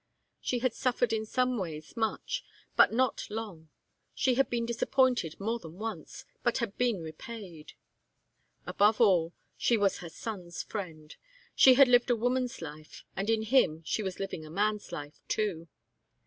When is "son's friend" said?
10.09-11.15